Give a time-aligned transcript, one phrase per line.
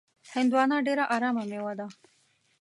[0.33, 1.87] هندوانه ډېره ارامه میوه ده.